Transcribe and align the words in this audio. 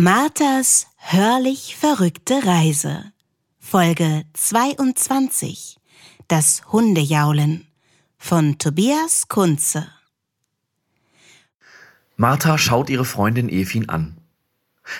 Marthas 0.00 0.86
hörlich 0.96 1.74
verrückte 1.74 2.46
Reise. 2.46 3.10
Folge 3.58 4.22
22. 4.32 5.80
Das 6.28 6.62
Hundejaulen 6.70 7.66
von 8.16 8.58
Tobias 8.58 9.26
Kunze. 9.26 9.88
Martha 12.16 12.58
schaut 12.58 12.90
ihre 12.90 13.04
Freundin 13.04 13.48
Efin 13.48 13.88
an. 13.88 14.16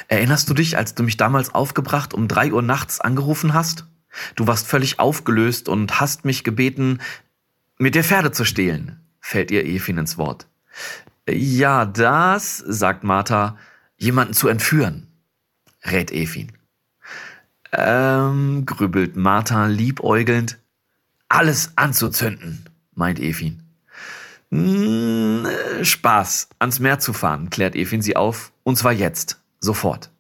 Erinnerst 0.09 0.51
du 0.51 0.55
dich, 0.55 0.77
als 0.77 0.97
du 0.97 1.05
mich 1.05 1.17
damals 1.17 1.55
aufgebracht 1.55 2.13
um 2.13 2.27
drei 2.27 2.53
Uhr 2.53 2.63
nachts 2.63 3.01
angerufen 3.01 3.55
hast? 3.55 3.87
Du 4.35 4.49
warst 4.49 4.67
völlig 4.67 4.99
aufgelöst 4.99 5.69
und 5.69 6.01
hast 6.01 6.25
mich 6.25 6.43
gebeten, 6.43 6.99
mit 7.79 7.95
dir 7.95 8.03
Pferde 8.03 8.33
zu 8.33 8.45
stehlen, 8.45 8.99
fällt 9.21 9.53
ihr 9.53 9.65
Efin 9.65 9.99
ins 9.99 10.19
Wort. 10.19 10.49
Ja, 11.29 11.85
das, 11.85 12.57
sagt 12.57 13.05
Martha, 13.05 13.57
jemanden 13.99 14.33
zu 14.33 14.49
entführen, 14.49 15.09
rät 15.85 16.11
Efin. 16.11 16.53
Ähm, 17.73 18.65
grübelt 18.65 19.17
Martha 19.17 19.67
liebäugelnd. 19.67 20.59
Alles 21.29 21.73
anzuzünden, 21.77 22.65
meint 22.95 23.21
Efin. 23.21 23.63
Hm, 24.51 25.47
Spaß, 25.83 26.49
ans 26.59 26.81
Meer 26.81 26.99
zu 26.99 27.13
fahren, 27.13 27.51
klärt 27.51 27.77
Efin 27.77 28.01
sie 28.01 28.17
auf, 28.17 28.53
und 28.63 28.77
zwar 28.77 28.93
jetzt, 28.93 29.39
sofort. 29.61 30.11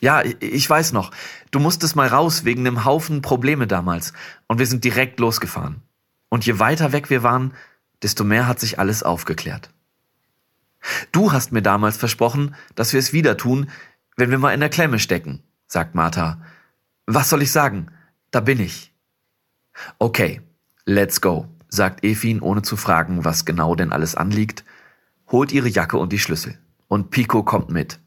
Ja, 0.00 0.22
ich 0.22 0.70
weiß 0.70 0.92
noch, 0.92 1.10
du 1.50 1.58
musstest 1.58 1.94
mal 1.94 2.08
raus 2.08 2.46
wegen 2.46 2.66
einem 2.66 2.86
Haufen 2.86 3.20
Probleme 3.20 3.66
damals, 3.66 4.14
und 4.46 4.58
wir 4.58 4.66
sind 4.66 4.84
direkt 4.84 5.20
losgefahren. 5.20 5.82
Und 6.30 6.46
je 6.46 6.58
weiter 6.58 6.92
weg 6.92 7.10
wir 7.10 7.22
waren, 7.22 7.52
desto 8.02 8.24
mehr 8.24 8.46
hat 8.46 8.60
sich 8.60 8.78
alles 8.78 9.02
aufgeklärt. 9.02 9.68
Du 11.12 11.32
hast 11.32 11.52
mir 11.52 11.62
damals 11.62 11.96
versprochen, 11.96 12.54
dass 12.74 12.92
wir 12.92 13.00
es 13.00 13.12
wieder 13.12 13.36
tun, 13.36 13.70
wenn 14.16 14.30
wir 14.30 14.38
mal 14.38 14.54
in 14.54 14.60
der 14.60 14.68
Klemme 14.68 14.98
stecken, 14.98 15.42
sagt 15.66 15.94
Martha. 15.94 16.40
Was 17.06 17.30
soll 17.30 17.42
ich 17.42 17.52
sagen? 17.52 17.88
Da 18.30 18.40
bin 18.40 18.60
ich. 18.60 18.94
Okay, 19.98 20.42
let's 20.84 21.20
go, 21.20 21.48
sagt 21.68 22.04
Efin, 22.04 22.40
ohne 22.40 22.62
zu 22.62 22.76
fragen, 22.76 23.24
was 23.24 23.44
genau 23.44 23.74
denn 23.74 23.92
alles 23.92 24.14
anliegt, 24.14 24.64
holt 25.28 25.52
ihre 25.52 25.68
Jacke 25.68 25.96
und 25.96 26.12
die 26.12 26.18
Schlüssel. 26.18 26.58
Und 26.88 27.10
Pico 27.10 27.42
kommt 27.42 27.70
mit. 27.70 28.00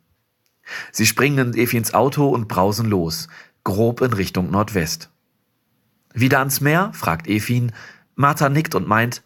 Sie 0.92 1.06
springen 1.06 1.54
in 1.54 1.60
Efins 1.60 1.94
Auto 1.94 2.30
und 2.30 2.48
brausen 2.48 2.90
los, 2.90 3.28
grob 3.64 4.02
in 4.02 4.14
Richtung 4.14 4.52
Nordwest. 4.52 5.10
Wieder 6.14 6.40
ans 6.40 6.62
Meer? 6.62 6.92
fragt 6.94 7.28
Efin. 7.28 7.72
Martha 8.16 8.50
nickt 8.50 8.76
und 8.76 8.88
meint, 8.88 9.24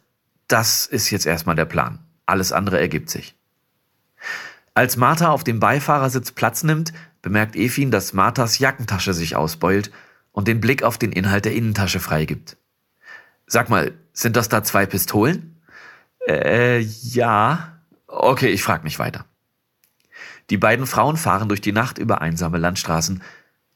das 0.47 0.85
ist 0.85 1.09
jetzt 1.09 1.25
erstmal 1.25 1.55
der 1.55 1.65
Plan. 1.65 1.99
Alles 2.25 2.51
andere 2.51 2.79
ergibt 2.79 3.09
sich. 3.09 3.36
Als 4.73 4.97
Martha 4.97 5.29
auf 5.29 5.43
dem 5.43 5.59
Beifahrersitz 5.59 6.31
Platz 6.31 6.63
nimmt, 6.63 6.93
bemerkt 7.21 7.55
Efin, 7.55 7.91
dass 7.91 8.13
Marthas 8.13 8.59
Jackentasche 8.59 9.13
sich 9.13 9.35
ausbeult 9.35 9.91
und 10.31 10.47
den 10.47 10.61
Blick 10.61 10.83
auf 10.83 10.97
den 10.97 11.11
Inhalt 11.11 11.45
der 11.45 11.55
Innentasche 11.55 11.99
freigibt. 11.99 12.57
Sag 13.47 13.69
mal, 13.69 13.93
sind 14.13 14.35
das 14.35 14.49
da 14.49 14.63
zwei 14.63 14.85
Pistolen? 14.85 15.59
Äh, 16.27 16.79
ja. 16.79 17.79
Okay, 18.07 18.49
ich 18.49 18.61
frag 18.61 18.83
nicht 18.83 18.99
weiter. 18.99 19.25
Die 20.49 20.57
beiden 20.57 20.85
Frauen 20.85 21.17
fahren 21.17 21.49
durch 21.49 21.61
die 21.61 21.71
Nacht 21.71 21.97
über 21.97 22.21
einsame 22.21 22.57
Landstraßen. 22.57 23.23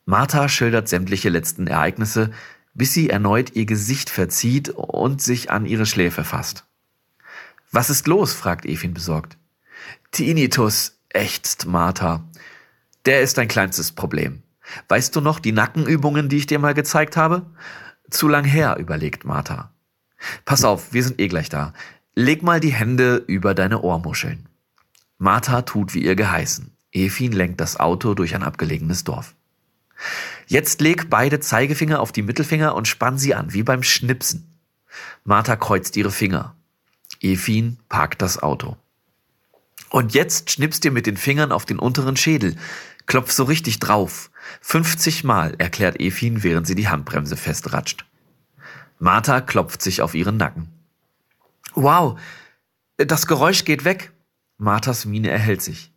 Martha 0.05 0.47
schildert 0.49 0.87
sämtliche 0.87 1.29
letzten 1.29 1.67
Ereignisse, 1.67 2.31
bis 2.73 2.93
sie 2.93 3.09
erneut 3.09 3.55
ihr 3.55 3.65
Gesicht 3.65 4.09
verzieht 4.09 4.69
und 4.69 5.21
sich 5.21 5.51
an 5.51 5.65
ihre 5.65 5.85
Schläfe 5.85 6.23
fasst. 6.23 6.65
Was 7.71 7.89
ist 7.89 8.07
los? 8.07 8.33
fragt 8.33 8.65
Efin 8.65 8.93
besorgt. 8.93 9.37
Tinnitus, 10.11 10.99
ächzt 11.09 11.65
Martha. 11.65 12.23
Der 13.05 13.21
ist 13.21 13.37
dein 13.37 13.47
kleinstes 13.47 13.91
Problem. 13.91 14.43
Weißt 14.87 15.15
du 15.15 15.21
noch 15.21 15.39
die 15.39 15.51
Nackenübungen, 15.51 16.29
die 16.29 16.37
ich 16.37 16.45
dir 16.45 16.59
mal 16.59 16.73
gezeigt 16.73 17.17
habe? 17.17 17.45
Zu 18.09 18.27
lang 18.27 18.43
her, 18.43 18.77
überlegt 18.77 19.25
Martha. 19.25 19.73
Pass 20.45 20.63
auf, 20.63 20.93
wir 20.93 21.03
sind 21.03 21.19
eh 21.19 21.27
gleich 21.27 21.49
da. 21.49 21.73
Leg 22.13 22.43
mal 22.43 22.59
die 22.59 22.73
Hände 22.73 23.15
über 23.27 23.53
deine 23.53 23.81
Ohrmuscheln. 23.81 24.47
Martha 25.17 25.61
tut 25.61 25.93
wie 25.93 26.03
ihr 26.03 26.15
geheißen. 26.15 26.75
Efin 26.91 27.31
lenkt 27.31 27.61
das 27.61 27.79
Auto 27.79 28.13
durch 28.13 28.35
ein 28.35 28.43
abgelegenes 28.43 29.03
Dorf. 29.03 29.35
Jetzt 30.47 30.81
leg 30.81 31.09
beide 31.09 31.39
Zeigefinger 31.39 31.99
auf 31.99 32.11
die 32.11 32.23
Mittelfinger 32.23 32.75
und 32.75 32.87
spann 32.87 33.17
sie 33.17 33.33
an, 33.35 33.53
wie 33.53 33.63
beim 33.63 33.83
Schnipsen. 33.83 34.59
Martha 35.23 35.55
kreuzt 35.55 35.95
ihre 35.95 36.11
Finger. 36.11 36.55
Efin 37.21 37.77
parkt 37.87 38.21
das 38.21 38.41
Auto. 38.41 38.77
Und 39.91 40.13
jetzt 40.13 40.49
schnippst 40.49 40.83
dir 40.83 40.91
mit 40.91 41.05
den 41.05 41.17
Fingern 41.17 41.51
auf 41.51 41.65
den 41.65 41.77
unteren 41.77 42.15
Schädel. 42.15 42.55
Klopf 43.05 43.31
so 43.31 43.43
richtig 43.43 43.79
drauf. 43.79 44.31
50 44.61 45.23
Mal, 45.25 45.53
erklärt 45.57 45.99
Efin, 45.99 46.43
während 46.43 46.65
sie 46.65 46.75
die 46.75 46.87
Handbremse 46.87 47.35
festratscht. 47.35 48.05
Martha 48.99 49.41
klopft 49.41 49.81
sich 49.81 50.01
auf 50.01 50.15
ihren 50.15 50.37
Nacken. 50.37 50.69
Wow, 51.73 52.19
das 52.97 53.27
Geräusch 53.27 53.65
geht 53.65 53.83
weg. 53.83 54.11
Marthas 54.57 55.05
Miene 55.05 55.29
erhält 55.29 55.61
sich. 55.61 55.91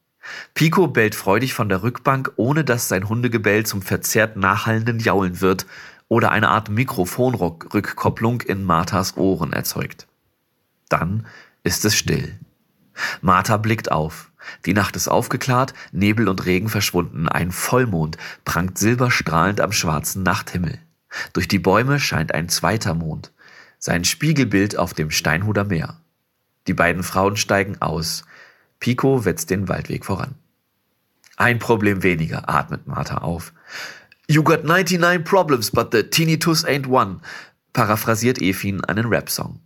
Pico 0.55 0.89
bellt 0.89 1.15
freudig 1.15 1.55
von 1.55 1.69
der 1.69 1.83
Rückbank, 1.83 2.33
ohne 2.37 2.65
dass 2.65 2.89
sein 2.89 3.09
Hundegebell 3.09 3.67
zum 3.67 3.83
verzerrt 3.83 4.37
nachhallenden 4.37 4.99
Jaulen 4.99 5.41
wird 5.41 5.67
oder 6.09 6.31
eine 6.31 6.49
Art 6.49 6.71
Mikrofonrückkopplung 6.71 8.41
in 8.41 8.65
Marthas 8.65 9.17
Ohren 9.17 9.53
erzeugt. 9.53 10.07
Dann 10.89 11.27
ist 11.63 11.85
es 11.85 11.95
still. 11.95 12.39
Martha 13.21 13.57
blickt 13.57 13.91
auf. 13.91 14.31
Die 14.67 14.75
Nacht 14.75 14.97
ist 14.97 15.09
aufgeklärt, 15.09 15.75
Nebel 15.93 16.29
und 16.29 16.45
Regen 16.45 16.69
verschwunden, 16.69 17.29
ein 17.29 17.51
Vollmond 17.51 18.19
prangt 18.45 18.79
silberstrahlend 18.79 19.61
am 19.61 19.73
schwarzen 19.73 20.23
Nachthimmel. 20.23 20.79
Durch 21.33 21.49
die 21.49 21.59
Bäume 21.59 21.99
scheint 21.99 22.35
ein 22.35 22.49
zweiter 22.49 22.95
Mond, 22.95 23.33
sein 23.79 24.05
Spiegelbild 24.05 24.77
auf 24.77 24.95
dem 24.95 25.11
Steinhuder 25.11 25.65
Meer. 25.65 26.01
Die 26.67 26.75
beiden 26.75 27.03
Frauen 27.03 27.37
steigen 27.37 27.81
aus. 27.81 28.25
Pico 28.81 29.25
wetzt 29.25 29.51
den 29.51 29.69
Waldweg 29.69 30.05
voran. 30.05 30.35
Ein 31.37 31.59
Problem 31.59 32.03
weniger, 32.03 32.49
atmet 32.49 32.87
Martha 32.87 33.19
auf. 33.19 33.53
You 34.29 34.43
got 34.43 34.65
99 34.65 35.25
problems, 35.25 35.71
but 35.71 35.93
the 35.93 36.05
tinnitus 36.05 36.65
ain't 36.65 36.89
one, 36.89 37.21
paraphrasiert 37.73 38.41
Efin 38.41 38.83
einen 38.85 39.07
Rap-Song. 39.07 39.61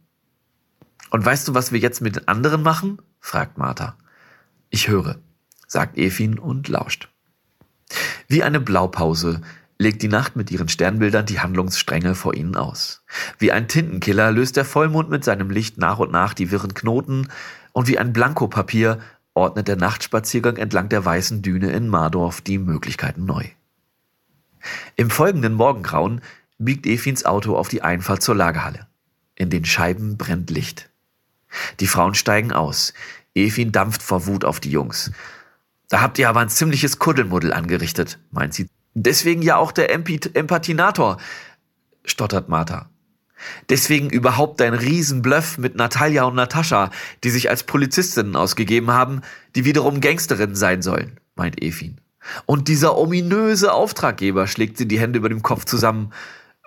Und 1.11 1.25
weißt 1.25 1.49
du, 1.49 1.55
was 1.55 1.73
wir 1.73 1.79
jetzt 1.79 2.01
mit 2.01 2.17
den 2.17 2.29
anderen 2.29 2.63
machen? 2.63 2.99
Fragt 3.21 3.59
Martha. 3.59 3.97
Ich 4.71 4.89
höre, 4.89 5.19
sagt 5.67 5.99
Efin 5.99 6.39
und 6.39 6.69
lauscht. 6.69 7.09
Wie 8.27 8.43
eine 8.43 8.61
Blaupause 8.61 9.41
legt 9.79 10.03
die 10.03 10.09
Nacht 10.09 10.37
mit 10.37 10.51
ihren 10.51 10.69
Sternbildern 10.69 11.27
die 11.27 11.41
Handlungsstränge 11.41 12.15
vor 12.15 12.35
ihnen 12.35 12.57
aus. 12.57 13.03
Wie 13.39 13.53
ein 13.53 13.69
Tintenkiller 13.69 14.33
löst 14.33 14.57
der 14.57 14.65
Vollmond 14.65 15.09
mit 15.09 15.25
seinem 15.25 15.51
Licht 15.51 15.79
nach 15.79 15.99
und 15.99 16.11
nach 16.11 16.35
die 16.35 16.51
wirren 16.51 16.75
Knoten 16.75 17.29
und 17.73 17.87
wie 17.87 17.99
ein 17.99 18.13
Blankopapier 18.13 18.99
ordnet 19.35 19.69
der 19.69 19.77
Nachtspaziergang 19.77 20.57
entlang 20.57 20.89
der 20.89 21.05
weißen 21.05 21.43
Düne 21.43 21.71
in 21.71 21.89
Mardorf 21.89 22.41
die 22.41 22.59
Möglichkeiten 22.59 23.25
neu. 23.25 23.45
Im 24.97 25.11
folgenden 25.11 25.55
Morgengrauen 25.55 26.21
biegt 26.59 26.87
Efins 26.87 27.25
Auto 27.25 27.57
auf 27.57 27.69
die 27.69 27.83
Einfahrt 27.83 28.23
zur 28.23 28.35
Lagerhalle. 28.35 28.89
In 29.37 29.51
den 29.51 29.65
Scheiben 29.65 30.17
brennt 30.17 30.51
Licht. 30.51 30.88
Die 31.81 31.87
Frauen 31.87 32.15
steigen 32.15 32.53
aus. 32.53 32.93
Efin 33.35 33.73
dampft 33.73 34.03
vor 34.03 34.27
Wut 34.27 34.45
auf 34.45 34.61
die 34.61 34.71
Jungs. 34.71 35.13
Da 35.89 36.01
habt 36.01 36.19
ihr 36.19 36.29
aber 36.29 36.41
ein 36.41 36.49
ziemliches 36.49 36.99
Kuddelmuddel 36.99 37.53
angerichtet, 37.53 38.19
meint 38.31 38.55
sie. 38.55 38.69
Deswegen 38.95 39.43
ja 39.43 39.57
auch 39.57 39.73
der 39.73 39.93
Empit 39.93 40.35
Empatinator, 40.37 41.19
stottert 42.05 42.49
Martha. 42.49 42.91
Deswegen 43.69 44.11
überhaupt 44.11 44.61
dein 44.61 44.75
Riesenbluff 44.75 45.59
mit 45.59 45.77
Natalia 45.77 46.25
und 46.25 46.35
Natascha, 46.35 46.91
die 47.23 47.31
sich 47.31 47.51
als 47.51 47.63
Polizistinnen 47.63 48.35
ausgegeben 48.35 48.91
haben, 48.91 49.21
die 49.55 49.65
wiederum 49.65 50.01
Gangsterinnen 50.01 50.57
sein 50.57 50.83
sollen, 50.83 51.21
meint 51.37 51.63
Efin. 51.63 52.01
Und 52.47 52.69
dieser 52.69 52.97
ominöse 52.97 53.73
Auftraggeber 53.73 54.47
schlägt 54.47 54.77
sie 54.77 54.89
die 54.89 54.99
Hände 54.99 55.19
über 55.19 55.29
dem 55.29 55.43
Kopf 55.43 55.65
zusammen. 55.65 56.13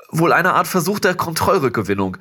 Wohl 0.09 0.33
eine 0.33 0.53
Art 0.53 0.67
Versuch 0.67 0.99
der 0.99 1.15
Kontrollrückgewinnung. 1.15 2.17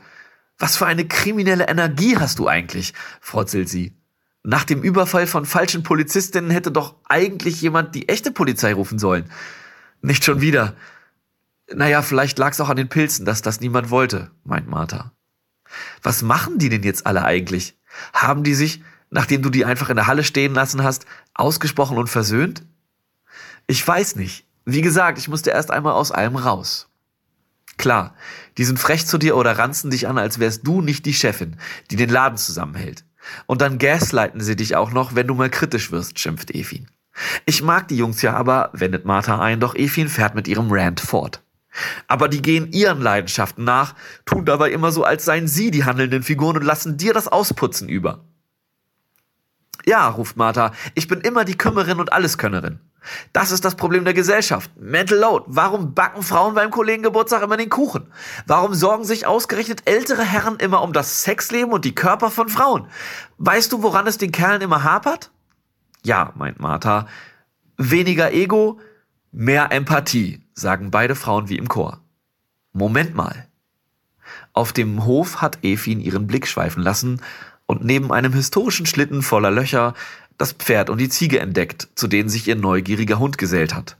Was 0.61 0.77
für 0.77 0.87
eine 0.87 1.09
kriminelle 1.09 1.69
Energie 1.69 2.19
hast 2.19 2.39
du 2.39 2.47
eigentlich? 2.47 2.93
frotzelt 3.21 3.69
sie. 3.69 3.97
Nach 4.43 4.65
dem 4.65 4.83
Überfall 4.83 5.27
von 5.27 5.47
falschen 5.47 5.83
Polizistinnen 5.83 6.51
hätte 6.51 6.71
doch 6.71 6.97
eigentlich 7.09 7.63
jemand 7.63 7.95
die 7.95 8.09
echte 8.09 8.31
Polizei 8.31 8.75
rufen 8.75 8.99
sollen. 8.99 9.31
Nicht 10.03 10.23
schon 10.23 10.43
wieder. 10.43 10.75
Naja, 11.73 12.03
vielleicht 12.03 12.39
lag's 12.39 12.61
auch 12.61 12.69
an 12.69 12.77
den 12.77 12.91
Pilzen, 12.91 13.25
dass 13.25 13.41
das 13.41 13.61
niemand 13.61 13.91
wollte, 13.91 14.31
meint 14.45 14.69
Martha. 14.69 15.13
Was 16.03 16.21
machen 16.21 16.59
die 16.59 16.69
denn 16.69 16.83
jetzt 16.83 17.07
alle 17.07 17.25
eigentlich? 17.25 17.79
Haben 18.13 18.45
die 18.45 18.55
sich, 18.55 18.83
nachdem 19.09 19.41
du 19.41 19.49
die 19.49 19.65
einfach 19.65 19.89
in 19.89 19.97
der 19.97 20.09
Halle 20.09 20.25
stehen 20.25 20.53
lassen 20.53 20.83
hast, 20.83 21.07
ausgesprochen 21.33 21.97
und 21.97 22.09
versöhnt? 22.09 22.67
Ich 23.67 23.87
weiß 23.87 24.17
nicht. 24.17 24.47
Wie 24.67 24.83
gesagt, 24.83 25.19
ich 25.19 25.29
musste 25.29 25.51
erst 25.51 25.71
einmal 25.71 25.95
aus 25.95 26.13
allem 26.13 26.37
raus. 26.37 26.90
Klar, 27.81 28.15
die 28.59 28.65
sind 28.65 28.79
frech 28.79 29.07
zu 29.07 29.17
dir 29.17 29.39
oder 29.39 29.57
ranzen 29.57 29.91
dich 29.91 30.07
an, 30.07 30.19
als 30.19 30.39
wärst 30.39 30.67
du 30.67 30.83
nicht 30.83 31.07
die 31.07 31.15
Chefin, 31.15 31.57
die 31.91 31.97
den 31.97 32.11
Laden 32.11 32.37
zusammenhält. 32.37 33.07
Und 33.47 33.63
dann 33.63 33.79
gaslighten 33.79 34.43
sie 34.43 34.55
dich 34.55 34.77
auch 34.77 34.91
noch, 34.91 35.15
wenn 35.15 35.27
du 35.27 35.35
mal 35.35 35.49
kritisch 35.49 35.91
wirst, 35.91 36.19
schimpft 36.19 36.55
Efin. 36.55 36.91
Ich 37.47 37.63
mag 37.63 37.89
die 37.89 37.97
Jungs 37.97 38.21
ja, 38.21 38.35
aber 38.35 38.69
wendet 38.75 39.07
Martha 39.07 39.41
ein, 39.41 39.61
doch 39.61 39.75
Efin 39.75 40.09
fährt 40.09 40.35
mit 40.35 40.47
ihrem 40.47 40.71
Rant 40.71 41.01
fort. 41.01 41.43
Aber 42.07 42.29
die 42.29 42.43
gehen 42.43 42.71
ihren 42.71 43.01
Leidenschaften 43.01 43.65
nach, 43.65 43.95
tun 44.27 44.45
dabei 44.45 44.73
immer 44.73 44.93
so, 44.93 45.03
als 45.03 45.25
seien 45.25 45.49
sie 45.49 45.71
die 45.71 45.85
handelnden 45.85 46.23
Figuren 46.23 46.59
und 46.59 46.65
lassen 46.65 46.99
dir 46.99 47.15
das 47.15 47.29
Ausputzen 47.29 47.89
über. 47.89 48.27
Ja, 49.87 50.07
ruft 50.07 50.37
Martha, 50.37 50.73
ich 50.95 51.09
bin 51.09 51.23
immer 51.23 51.47
die 51.47 51.57
Kümmerin 51.57 51.99
und 51.99 52.13
Alleskönnerin. 52.13 52.79
Das 53.33 53.51
ist 53.51 53.65
das 53.65 53.75
Problem 53.75 54.05
der 54.05 54.15
Gesellschaft. 54.15 54.71
Mental 54.77 55.19
Load. 55.19 55.45
Warum 55.49 55.95
backen 55.95 56.23
Frauen 56.23 56.55
beim 56.55 56.71
Kollegengeburtstag 56.71 57.43
immer 57.43 57.57
den 57.57 57.71
Kuchen? 57.71 58.13
Warum 58.47 58.75
sorgen 58.75 59.05
sich 59.05 59.27
ausgerechnet 59.27 59.83
ältere 59.89 60.23
Herren 60.23 60.57
immer 60.57 60.83
um 60.83 60.93
das 60.93 61.23
Sexleben 61.23 61.73
und 61.73 61.85
die 61.85 61.95
Körper 61.95 62.31
von 62.31 62.49
Frauen? 62.49 62.87
Weißt 63.39 63.73
du, 63.73 63.83
woran 63.83 64.07
es 64.07 64.19
den 64.19 64.33
Kerlen 64.33 64.61
immer 64.61 64.85
hapert? 64.85 65.31
Ja, 66.05 66.33
meint 66.37 66.61
Martha. 66.61 67.07
Weniger 67.77 68.33
Ego, 68.33 68.79
mehr 69.33 69.73
Empathie, 69.73 70.43
sagen 70.55 70.91
beide 70.91 71.15
Frauen 71.15 71.49
wie 71.49 71.57
im 71.57 71.69
Chor. 71.69 72.01
Moment 72.73 73.15
mal. 73.15 73.49
Auf 74.53 74.73
dem 74.73 75.05
Hof 75.05 75.41
hat 75.41 75.59
Efin 75.63 76.01
ihren 76.01 76.27
Blick 76.27 76.47
schweifen 76.47 76.83
lassen 76.83 77.21
und 77.67 77.85
neben 77.85 78.13
einem 78.13 78.33
historischen 78.33 78.87
Schlitten 78.87 79.23
voller 79.23 79.51
Löcher 79.51 79.95
das 80.41 80.53
Pferd 80.53 80.89
und 80.89 80.99
die 80.99 81.09
Ziege 81.09 81.41
entdeckt, 81.41 81.89
zu 81.95 82.09
denen 82.09 82.29
sich 82.29 82.49
ihr 82.49 82.57
neugieriger 82.57 83.19
Hund 83.19 83.37
gesellt 83.39 83.75
hat. 83.75 83.97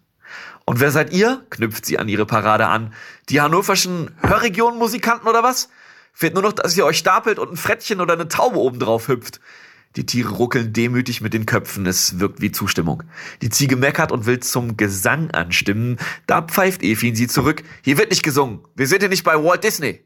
Und 0.65 0.81
wer 0.81 0.91
seid 0.91 1.13
ihr? 1.13 1.45
knüpft 1.51 1.85
sie 1.85 1.99
an 1.99 2.09
ihre 2.09 2.27
Parade 2.27 2.67
an. 2.69 2.95
Die 3.29 3.41
hannoverschen 3.41 4.13
Hörregionenmusikanten 4.23 5.29
oder 5.29 5.43
was? 5.43 5.69
Fehlt 6.13 6.35
nur 6.35 6.43
noch, 6.43 6.53
dass 6.53 6.77
ihr 6.77 6.87
euch 6.87 6.99
stapelt 6.99 7.39
und 7.39 7.53
ein 7.53 7.57
Frettchen 7.57 8.01
oder 8.01 8.15
eine 8.15 8.29
Taube 8.29 8.59
oben 8.59 8.79
drauf 8.79 9.09
hüpft. 9.09 9.41
Die 9.97 10.07
Tiere 10.07 10.31
ruckeln 10.31 10.73
demütig 10.73 11.21
mit 11.21 11.35
den 11.35 11.47
Köpfen, 11.47 11.85
es 11.85 12.21
wirkt 12.21 12.41
wie 12.41 12.53
Zustimmung. 12.53 13.03
Die 13.43 13.51
Ziege 13.51 13.75
meckert 13.75 14.13
und 14.13 14.25
will 14.27 14.39
zum 14.39 14.77
Gesang 14.77 15.33
anstimmen. 15.33 15.99
Da 16.27 16.43
pfeift 16.43 16.83
Efin 16.85 17.17
sie 17.17 17.27
zurück. 17.27 17.65
Hier 17.83 17.99
wird 17.99 18.11
nicht 18.11 18.23
gesungen. 18.23 18.61
Wir 18.77 18.87
sind 18.87 19.01
hier 19.01 19.09
nicht 19.09 19.25
bei 19.25 19.35
Walt 19.35 19.65
Disney. 19.65 20.05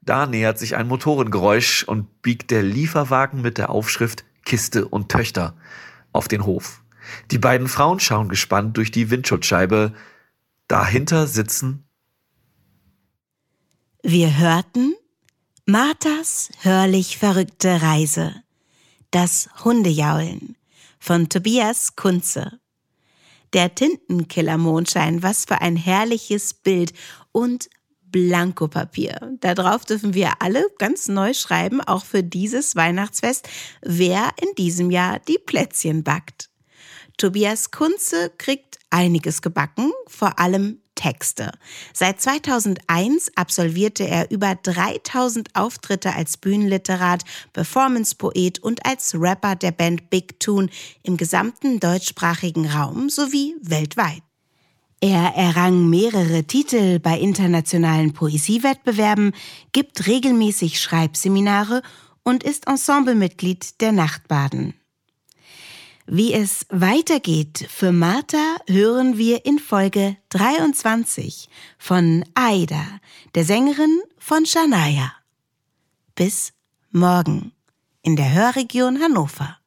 Da 0.00 0.26
nähert 0.26 0.58
sich 0.58 0.76
ein 0.76 0.88
Motorengeräusch 0.88 1.84
und 1.84 2.22
biegt 2.22 2.50
der 2.50 2.62
Lieferwagen 2.62 3.42
mit 3.42 3.58
der 3.58 3.68
Aufschrift 3.68 4.24
Kiste 4.48 4.88
und 4.88 5.10
Töchter 5.10 5.54
auf 6.12 6.26
den 6.26 6.44
Hof. 6.44 6.82
Die 7.30 7.38
beiden 7.38 7.68
Frauen 7.68 8.00
schauen 8.00 8.28
gespannt 8.28 8.76
durch 8.76 8.90
die 8.90 9.10
Windschutzscheibe. 9.10 9.94
Dahinter 10.66 11.26
sitzen. 11.26 11.84
Wir 14.02 14.38
hörten 14.38 14.94
Marthas 15.66 16.50
hörlich 16.62 17.18
verrückte 17.18 17.82
Reise. 17.82 18.34
Das 19.10 19.50
Hundejaulen 19.64 20.56
von 20.98 21.28
Tobias 21.28 21.94
Kunze. 21.94 22.58
Der 23.52 23.74
Tintenkiller 23.74 24.58
Mondschein, 24.58 25.22
was 25.22 25.44
für 25.44 25.60
ein 25.60 25.76
herrliches 25.76 26.54
Bild 26.54 26.92
und 27.32 27.68
Blankopapier. 28.10 29.36
Darauf 29.40 29.84
dürfen 29.84 30.14
wir 30.14 30.32
alle 30.40 30.66
ganz 30.78 31.08
neu 31.08 31.34
schreiben, 31.34 31.80
auch 31.80 32.04
für 32.04 32.22
dieses 32.22 32.76
Weihnachtsfest, 32.76 33.48
wer 33.82 34.30
in 34.40 34.54
diesem 34.56 34.90
Jahr 34.90 35.18
die 35.20 35.38
Plätzchen 35.38 36.02
backt. 36.04 36.50
Tobias 37.16 37.70
Kunze 37.70 38.30
kriegt 38.38 38.78
einiges 38.90 39.42
gebacken, 39.42 39.90
vor 40.06 40.38
allem 40.38 40.80
Texte. 40.94 41.52
Seit 41.92 42.20
2001 42.20 43.32
absolvierte 43.36 44.06
er 44.06 44.30
über 44.30 44.56
3000 44.56 45.54
Auftritte 45.54 46.14
als 46.14 46.36
Bühnenliterat, 46.36 47.22
Performance-Poet 47.52 48.58
und 48.58 48.84
als 48.84 49.14
Rapper 49.14 49.54
der 49.54 49.72
Band 49.72 50.10
Big 50.10 50.40
Tune 50.40 50.68
im 51.04 51.16
gesamten 51.16 51.78
deutschsprachigen 51.78 52.68
Raum 52.68 53.10
sowie 53.10 53.54
weltweit. 53.62 54.22
Er 55.00 55.34
errang 55.36 55.88
mehrere 55.88 56.44
Titel 56.44 56.98
bei 56.98 57.18
internationalen 57.18 58.14
Poesiewettbewerben, 58.14 59.32
gibt 59.72 60.06
regelmäßig 60.08 60.80
Schreibseminare 60.80 61.82
und 62.24 62.42
ist 62.42 62.66
Ensemblemitglied 62.66 63.80
der 63.80 63.92
Nachtbaden. 63.92 64.74
Wie 66.06 66.32
es 66.32 66.66
weitergeht 66.70 67.68
für 67.70 67.92
Martha 67.92 68.56
hören 68.66 69.18
wir 69.18 69.44
in 69.44 69.58
Folge 69.58 70.16
23 70.30 71.48
von 71.76 72.24
Aida, 72.34 72.84
der 73.34 73.44
Sängerin 73.44 74.00
von 74.16 74.46
Shania. 74.46 75.12
Bis 76.14 76.54
morgen 76.90 77.52
in 78.02 78.16
der 78.16 78.32
Hörregion 78.32 79.00
Hannover. 79.00 79.57